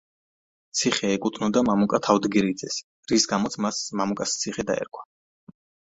[0.79, 2.81] ციხე ეკუთვნოდა მამუკა თავდგირიძეს,
[3.13, 5.11] რის გამოც მას მამუკას ციხე დაერქვა.